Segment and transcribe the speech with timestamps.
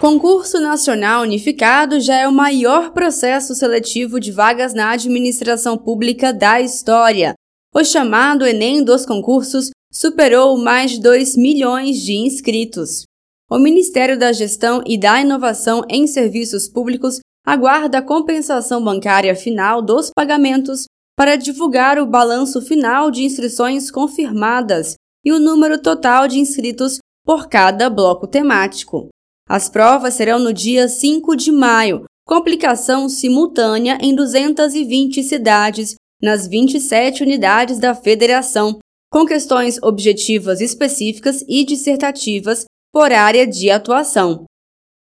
[0.00, 6.58] Concurso Nacional Unificado já é o maior processo seletivo de vagas na administração pública da
[6.58, 7.34] história.
[7.74, 13.02] O chamado Enem dos concursos superou mais de 2 milhões de inscritos.
[13.50, 19.82] O Ministério da Gestão e da Inovação em Serviços Públicos aguarda a compensação bancária final
[19.82, 26.38] dos pagamentos para divulgar o balanço final de inscrições confirmadas e o número total de
[26.38, 29.10] inscritos por cada bloco temático.
[29.50, 36.46] As provas serão no dia 5 de maio, com aplicação simultânea em 220 cidades, nas
[36.46, 38.78] 27 unidades da federação,
[39.10, 44.44] com questões objetivas específicas e dissertativas por área de atuação.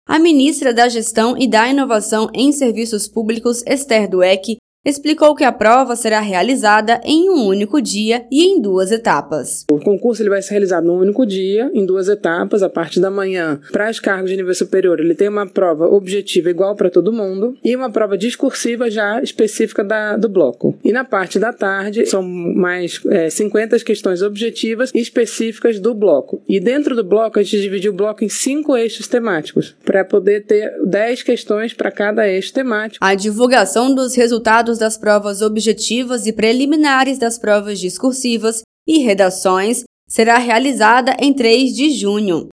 [0.07, 5.51] A ministra da Gestão e da Inovação em Serviços Públicos, Esther Dueck, explicou que a
[5.51, 9.65] prova será realizada em um único dia e em duas etapas.
[9.69, 12.63] O concurso ele vai ser realizado num único dia, em duas etapas.
[12.63, 16.49] A parte da manhã, para os cargos de nível superior, ele tem uma prova objetiva
[16.49, 20.77] igual para todo mundo e uma prova discursiva já específica da, do bloco.
[20.83, 26.41] E na parte da tarde, são mais é, 50 questões objetivas e específicas do bloco.
[26.47, 30.45] E dentro do bloco, a gente dividiu o bloco em cinco eixos temáticos, para poder
[30.45, 33.03] ter 10 questões para cada eixo temático.
[33.03, 39.83] A divulgação dos resultados resultados das provas objetivas e preliminares das provas discursivas e redações
[40.07, 42.47] será realizada em 3 de junho.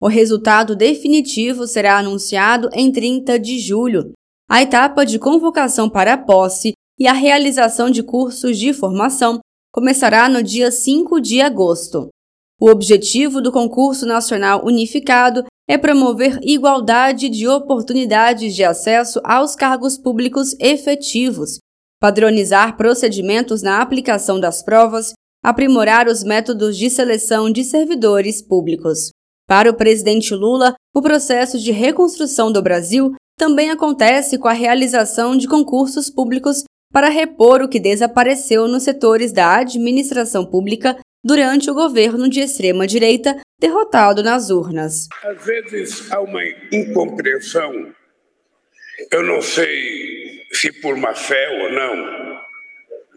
[0.00, 4.12] O resultado definitivo será anunciado em 30 de julho.
[4.48, 9.40] A etapa de convocação para a posse e a realização de cursos de formação
[9.72, 12.08] começará no dia 5 de agosto.
[12.60, 19.98] O objetivo do concurso nacional unificado é promover igualdade de oportunidades de acesso aos cargos
[19.98, 21.58] públicos efetivos,
[22.00, 25.12] padronizar procedimentos na aplicação das provas,
[25.44, 29.10] aprimorar os métodos de seleção de servidores públicos.
[29.48, 35.36] Para o presidente Lula, o processo de reconstrução do Brasil também acontece com a realização
[35.36, 41.74] de concursos públicos para repor o que desapareceu nos setores da administração pública durante o
[41.74, 45.08] governo de extrema-direita derrotado nas urnas.
[45.22, 47.94] Às vezes há uma incompreensão.
[49.10, 52.40] Eu não sei se por má fé ou não,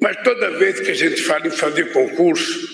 [0.02, 2.70] mas toda vez que a gente fala em fazer concurso,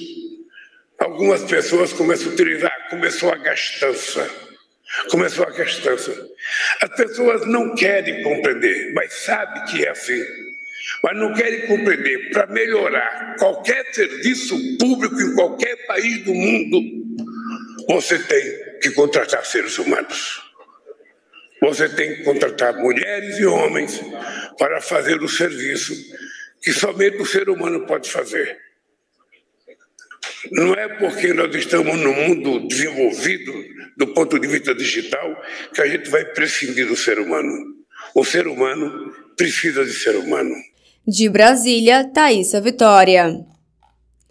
[0.99, 4.29] algumas pessoas começam a utilizar, começou a gastança.
[5.09, 6.29] Começou a gastança.
[6.81, 10.23] As pessoas não querem compreender, mas sabem que é assim
[11.03, 12.29] mas não querem compreender.
[12.31, 17.04] Para melhorar qualquer serviço público em qualquer país do mundo,
[17.87, 20.41] você tem que contratar seres humanos.
[21.61, 24.01] Você tem que contratar mulheres e homens
[24.57, 25.93] para fazer o serviço
[26.61, 28.57] que somente o ser humano pode fazer.
[30.51, 33.53] Não é porque nós estamos no mundo desenvolvido
[33.97, 35.41] do ponto de vista digital
[35.73, 37.51] que a gente vai prescindir do ser humano.
[38.13, 40.55] O ser humano precisa de ser humano.
[41.07, 43.45] De Brasília, Thaisa Vitória.